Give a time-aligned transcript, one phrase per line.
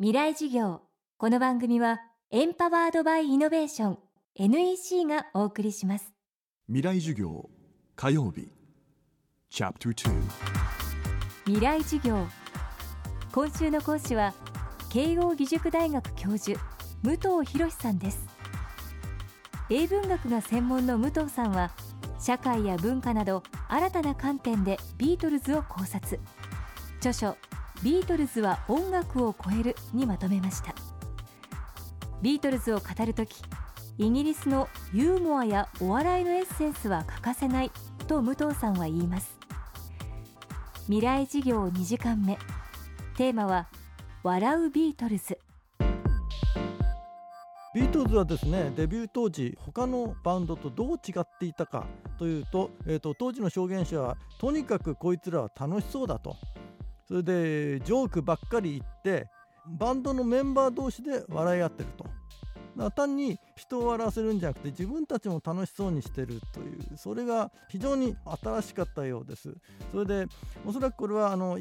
[0.00, 0.80] 未来事業。
[1.18, 2.00] この番組は
[2.32, 3.98] エンパワードバイイノベーション
[4.34, 6.12] NEC がお送りします。
[6.66, 7.48] 未来授業
[7.94, 8.48] 火曜日。
[9.50, 10.20] チャプター
[11.46, 12.26] 未来事業。
[13.32, 14.34] 今週の講師は
[14.90, 16.58] 慶應義塾大学教授
[17.04, 18.26] 武藤博さんです。
[19.70, 21.70] 英文学が専門の武藤さんは
[22.18, 26.18] 社会や文化など新たな観点でビートルズを考察。
[26.98, 27.36] 著書
[27.82, 30.74] ビートルズは音楽を超えるにまとめました。
[32.22, 33.42] ビートルズを語るとき
[33.98, 37.70] イギリスのユーモアやお笑いのエッセンスは欠かせない
[38.08, 39.38] と武藤さんは言います。
[40.86, 42.38] 未来授業2時間目。
[43.16, 43.68] テーマは
[44.22, 45.38] 笑うビートルズ。
[47.74, 51.86] ビートルズはですねデビュー当時他のバンドとどう違っていたか
[52.18, 56.36] というと,、えーと、当時の証言者はとにかくこいつらは楽しそうだと。
[57.06, 59.28] それでジョークばっかり言って
[59.78, 62.06] バンドのメンバー同士で笑い合ってると。
[62.90, 69.54] 単に人を笑わせるんじゃなくて自分たちも楽しそうにしてるというそれが非常に新しかったようです。
[69.92, 70.26] それで
[70.66, 71.56] おそらくこれはあの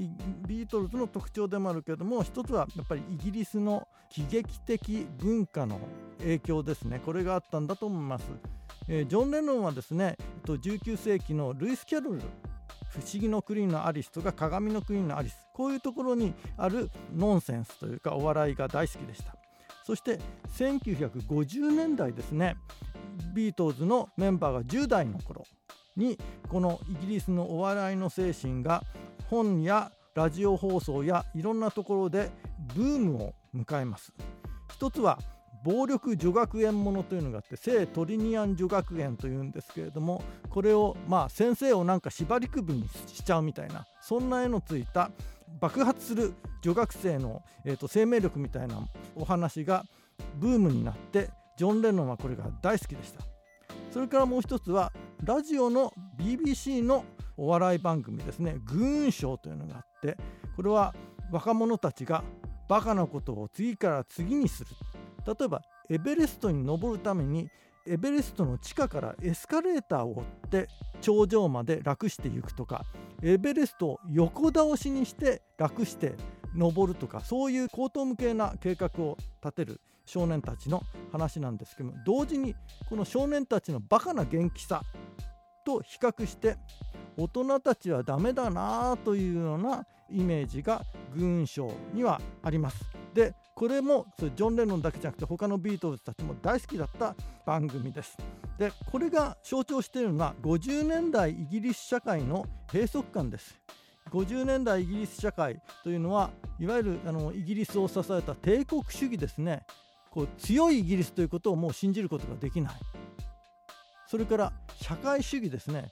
[0.47, 5.79] ビートルズの特徴でもあるけれども一つはやっぱりイギリスの喜劇的文化の
[6.19, 6.99] 影響ですね。
[7.05, 8.25] これがあったんだと思います、
[8.87, 12.21] えー、ジョン・レノンはですね19世紀のルイス・キャロル。
[12.89, 15.42] 不思議の国のアリスとか鏡の国のアリス。
[15.53, 19.35] こういうところにあるノンセンスというかお笑いが大好きでした。
[19.83, 20.19] そして
[20.57, 22.55] 1950年代ですね
[23.33, 25.45] ビートルズのメンバーが10代の頃
[25.97, 28.83] にこのイギリスのお笑いの精神が
[29.29, 32.31] 本やラジオ放送やいろんなところで
[32.75, 34.13] ブームを迎えます。
[34.71, 35.19] 一つは
[35.63, 45.09] 暴力女学園ものというのがあって聖トリニアン女学園というんですけれどもこれをまあ先生をなんか縛り首にしちゃうみたいなそんな絵のついた
[45.59, 49.83] 爆発する女学生の、えーと、生命力みたいなお話が
[50.35, 53.21] ブームになってジョン・レノンはこれが大好きでした。
[53.91, 54.91] それからもう一つは
[55.23, 57.05] ラジオの BBC の
[57.37, 60.17] お笑い番組ですね「グーンショー」というのがあって
[60.55, 60.95] これは
[61.31, 62.23] 若者たちが
[62.67, 64.71] バカなことを次から次にする。
[65.25, 67.49] 例えばエベレストに登るために
[67.85, 70.67] エベレストの地下からエスカレーターを追って
[71.01, 72.83] 頂上まで楽していくとか
[73.25, 76.15] エベレストを横倒しにして楽して
[76.55, 82.53] 登るとかそういう高等無形な計画を立てる少年たちの話なんですけども同時に
[82.89, 84.81] この少年たちのバカな元気さ
[85.65, 86.57] と比較して
[87.17, 90.83] 大人たちはダメだなというようなイメージが
[91.15, 92.83] 群賞にはあります。
[93.13, 98.17] でこれもジョン・レノンだけじゃなくて他のビートルズたちも大好きだった番組です。
[98.57, 103.59] でこれが象徴しているのは50年代イギリス社会の閉塞感です。
[104.11, 109.65] 50年代イギリス社会というのはいわゆるあのイギリスを支えた帝国主義ですね。
[110.11, 112.73] こう強いイギリスということをもう信じることができない。
[114.07, 115.91] それから社会主義ですね。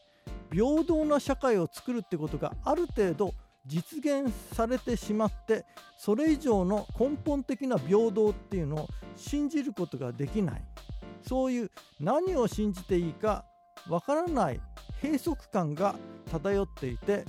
[0.52, 3.34] 平等な社会を作るってことがある程度
[3.66, 5.66] 実現されてしまって
[5.98, 10.62] それ以上の根本的な平等っていうのを信じることができない。
[11.24, 13.46] そういう何を信じていいか
[13.90, 14.62] わからない
[15.02, 15.96] 閉塞感が
[16.32, 17.26] 漂っていて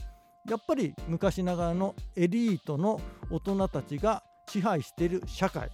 [0.48, 5.70] やっぱり昔ながらのエリートの大人たちが支配している社会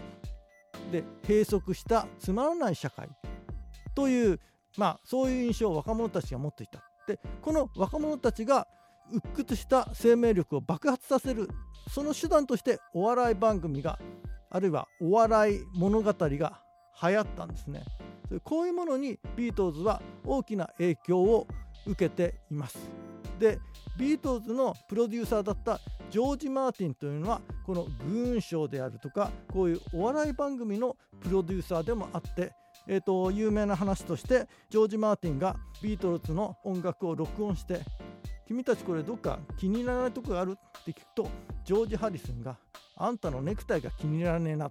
[0.92, 3.08] で閉塞したつまらない社会
[3.94, 4.40] という
[4.76, 6.82] まあそういう印象を若者たちが持っていた。
[7.06, 8.68] でこの若者たちが
[9.10, 11.48] 鬱屈した生命力を爆発させる
[11.92, 13.98] その手段としてお笑い番組が
[14.50, 16.60] あるいはお笑い物語が
[17.02, 17.84] 流行ったんですね。
[18.44, 21.46] こういうものにビートルズは大きな影響を
[21.86, 22.78] 受けています。
[23.38, 23.58] で
[23.96, 32.52] ビートルズのプロデューサーだったジョージ・マーティンというのはこの「グーンショー」であるとかこういうお笑い番組のプロデューサーでもあって、
[32.86, 37.80] えーと、有名な話としてジョージ・マーティンがビートルズの音楽を録音して
[38.46, 41.28] 「君たちこれどっか気に入らないとこがある?」って聞くと
[41.64, 42.58] ジョージ・ハリスンが
[42.96, 44.70] 「あんたのネクタイが気に入らねえな」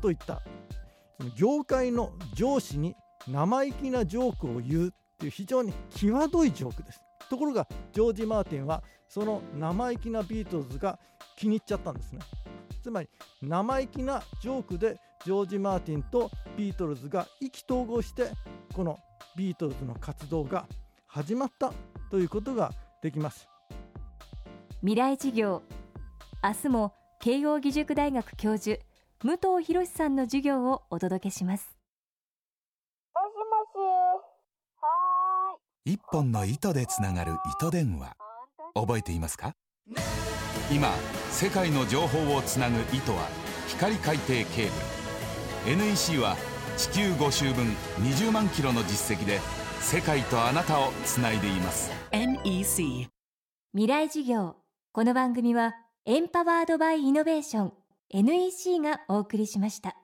[0.00, 0.42] と言った
[1.36, 2.94] 業界の上司に
[3.28, 7.00] 生意気なジョークを言うっていう非常に際どいジョークです。
[7.28, 10.98] ところがジョージ・マーティンはその生意気なビートルズが
[11.36, 12.20] 気に入っちゃったんですね
[12.82, 13.08] つまり
[13.42, 18.30] 生意気なジョークでジョージ・マーティンとビートルズが意気投合して
[18.74, 18.98] この
[19.36, 20.66] ビートルズの活動が
[21.06, 21.72] 始まった
[22.10, 22.72] ということが
[23.02, 23.48] できます
[24.80, 25.62] 未来事業
[26.42, 28.78] 明日も慶應義塾大学教授
[29.22, 31.76] 武藤博さんの授業をお届けします。
[35.86, 38.16] 一本の糸でつながる糸電話。
[38.74, 39.52] 覚えていますか？
[40.70, 40.88] 今
[41.30, 43.28] 世界の情報をつなぐ糸は
[43.68, 44.70] 光海底ケー
[45.64, 45.76] ブル。
[45.76, 46.36] NEC は
[46.76, 47.66] 地球5周分
[48.00, 49.40] 20万キロの実績で
[49.80, 51.90] 世界とあなたをつないでいます。
[52.12, 53.08] NEC
[53.72, 54.56] 未来事業。
[54.92, 55.74] この番組は
[56.04, 57.72] エンパワードバイイノベーション
[58.10, 60.03] NEC がお送りしました。